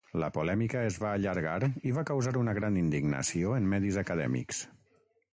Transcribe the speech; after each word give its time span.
La 0.21 0.27
polèmica 0.35 0.79
es 0.91 0.95
va 1.01 1.09
allargar 1.17 1.57
i 1.89 1.91
va 1.97 2.03
causar 2.11 2.33
una 2.43 2.55
gran 2.59 2.79
indignació 2.83 3.51
en 3.59 3.69
medis 3.75 3.99
acadèmics. 4.03 4.63